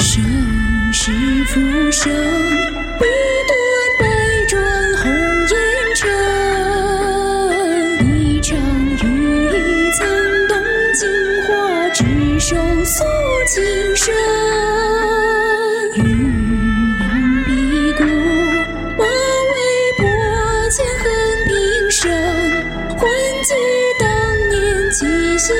[0.00, 0.22] 盛
[0.92, 1.10] 世
[1.46, 3.04] 浮生，一
[3.48, 3.52] 段
[3.98, 4.06] 百
[4.46, 4.62] 转
[5.02, 5.10] 红
[5.48, 5.52] 颜
[5.96, 6.08] 尘。
[8.06, 8.56] 一场
[8.86, 9.56] 羽翼
[9.98, 10.06] 藏
[10.46, 10.56] 动
[10.94, 11.02] 金
[11.42, 12.04] 花，执
[12.38, 13.04] 手诉
[13.48, 13.56] 情
[13.96, 14.14] 深。
[15.96, 15.98] 渔
[17.00, 17.10] 阳
[17.44, 17.48] 碧
[17.94, 18.04] 骨，
[18.96, 19.52] 马嵬
[19.98, 20.00] 坡
[20.70, 21.04] 前恨
[21.48, 21.50] 平
[21.90, 22.08] 生。
[22.96, 23.02] 还
[23.42, 23.50] 记
[23.98, 24.06] 当
[24.48, 24.56] 年
[24.92, 24.96] 七
[25.38, 25.52] 夕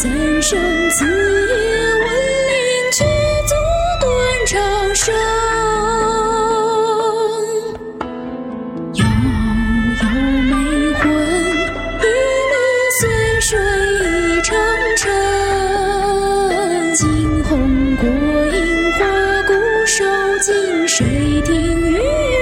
[0.00, 0.08] 三
[0.40, 0.56] 生
[0.90, 2.06] 此夜闻
[2.46, 2.54] 铃，
[2.92, 3.04] 却
[3.48, 3.54] 阻
[4.00, 4.06] 断
[4.46, 5.12] 长生。
[8.94, 9.02] 悠
[9.98, 10.02] 悠
[10.44, 10.54] 梅
[10.94, 11.02] 魂，
[11.98, 12.06] 一
[12.46, 12.54] 缕
[13.00, 13.02] 随
[13.40, 13.58] 水
[13.98, 14.56] 一程
[14.96, 15.02] 尘。
[16.94, 17.50] 惊鸿
[17.96, 18.06] 过
[18.56, 18.98] 影，花
[19.48, 19.52] 鼓
[19.84, 20.04] 收
[20.38, 21.52] 尽，谁听
[21.90, 21.98] 玉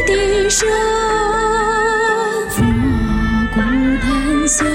[0.06, 0.68] 笛声？
[2.50, 2.62] 佛
[3.54, 3.56] 鼓
[4.02, 4.66] 檀香，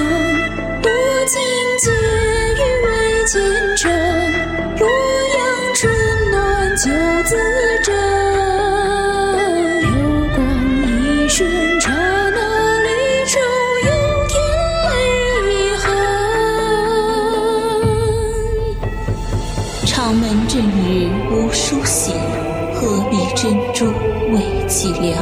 [24.82, 25.13] 寂寥？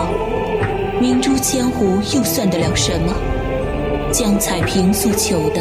[1.02, 3.13] 明珠千湖又算得了什么？
[4.09, 5.59] 江彩萍所求的，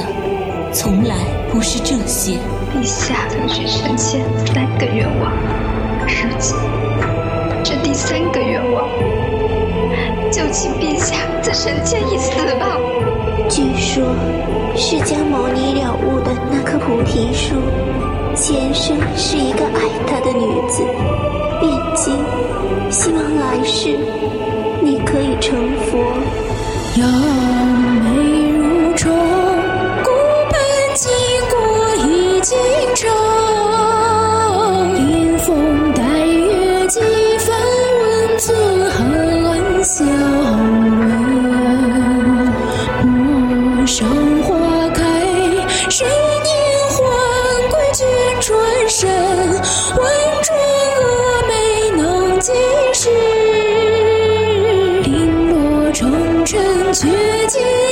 [0.73, 1.17] 从来
[1.51, 2.39] 不是这些。
[2.73, 5.33] 陛下曾许臣妾三个愿望，
[6.07, 6.55] 如今
[7.65, 8.89] 这第三个愿望，
[10.31, 12.79] 就请陛下赐臣妾一死吧。
[13.49, 14.15] 据说，
[14.77, 17.57] 释迦牟尼了悟的那棵菩提树，
[18.41, 20.85] 前生是一个爱他的女子，
[21.61, 22.15] 念经，
[22.89, 23.99] 希望来世
[24.81, 25.59] 你可以成
[25.91, 25.99] 佛。
[56.93, 57.11] 尘，
[57.49, 57.88] 却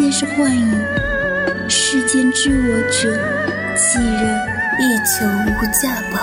[0.00, 0.82] 皆是幻影。
[1.68, 3.14] 世间知我者，
[3.76, 4.34] 几人？
[4.78, 6.18] 一求无价宝，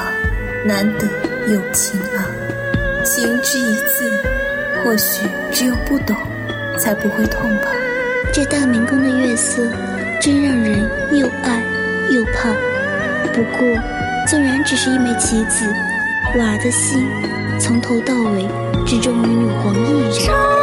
[0.66, 1.06] 难得
[1.48, 2.26] 有情啊！
[3.04, 4.12] 情之一字，
[4.84, 6.18] 或许只有不懂，
[6.80, 7.68] 才不会痛吧。
[8.34, 9.62] 这大明宫的月色，
[10.20, 11.62] 真让人又爱
[12.10, 12.50] 又怕。
[13.32, 13.80] 不过，
[14.28, 15.68] 纵然只是一枚棋子，
[16.36, 17.08] 婉儿的心
[17.60, 18.48] 从头到尾
[18.88, 20.57] 只忠于女皇一人。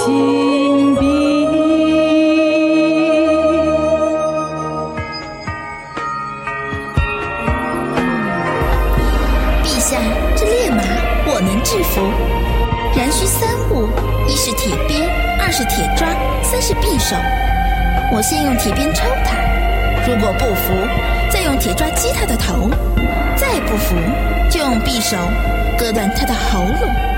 [0.00, 0.06] 陛
[9.78, 9.98] 下，
[10.36, 10.82] 这烈马
[11.26, 12.00] 我能制服。
[12.96, 13.88] 然需三步：
[14.26, 15.06] 一是铁鞭，
[15.38, 16.08] 二是铁抓，
[16.42, 17.14] 三是匕首。
[18.12, 19.36] 我先用铁鞭抽他，
[20.06, 20.72] 如果不服，
[21.30, 22.70] 再用铁抓击他的头；
[23.36, 23.94] 再不服，
[24.48, 25.18] 就用匕首
[25.78, 27.09] 割断他的喉咙。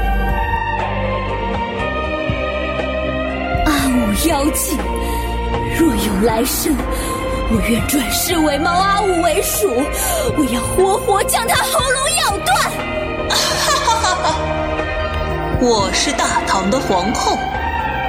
[4.26, 4.78] 妖精，
[5.76, 6.72] 若有来生，
[7.50, 9.68] 我愿转世为猫阿五为鼠，
[10.36, 12.56] 我要活活将他喉咙咬断。
[13.28, 14.36] 哈哈哈哈！
[15.60, 17.36] 我是大唐的皇后，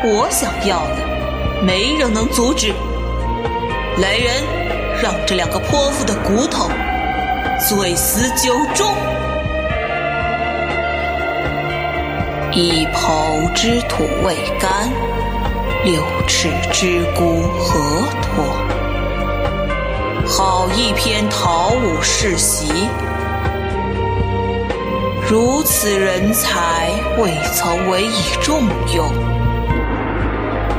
[0.04, 2.74] 我想要的，没人能阻止。
[3.98, 4.44] 来人，
[5.02, 6.70] 让这两个泼妇的骨头
[7.68, 8.94] 醉死酒中。
[12.52, 14.88] 一抔之土未干，
[15.84, 18.46] 六尺之孤何托？
[20.26, 22.88] 好一篇陶武世袭，
[25.30, 28.62] 如此人才未曾委以重
[28.96, 29.12] 用，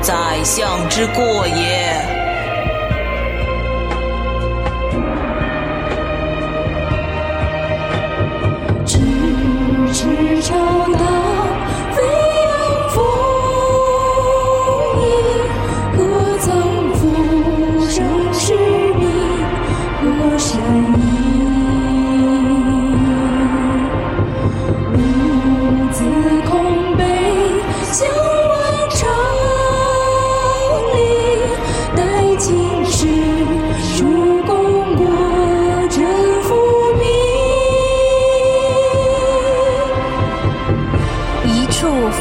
[0.01, 2.14] 宰相之过也。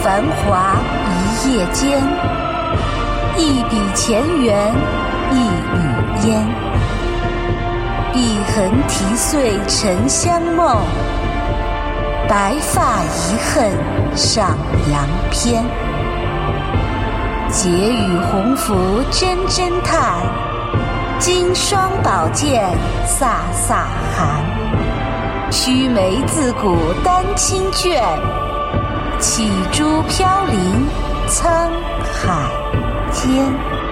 [0.03, 0.75] 繁华
[1.45, 2.01] 一夜间，
[3.37, 4.73] 一笔前缘
[5.31, 5.37] 一
[5.73, 6.45] 缕烟，
[8.11, 10.81] 笔痕题碎沉香梦，
[12.27, 13.71] 白发遗恨
[14.15, 14.57] 上
[14.91, 15.63] 阳篇。
[17.49, 18.75] 结与鸿福
[19.11, 20.17] 真侦探，
[21.19, 22.69] 金霜宝剑
[23.07, 23.27] 飒
[23.67, 23.75] 飒
[24.15, 24.43] 寒。
[25.51, 28.03] 须眉自古丹青卷。
[29.25, 30.85] 起珠飘零
[31.29, 31.71] 沧
[32.03, 32.51] 海
[33.09, 33.82] 间。